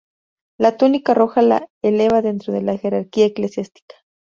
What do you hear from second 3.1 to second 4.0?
eclesiástica.